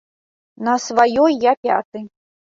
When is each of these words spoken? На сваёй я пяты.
На 0.67 0.73
сваёй 0.85 1.37
я 1.45 1.53
пяты. 1.69 2.05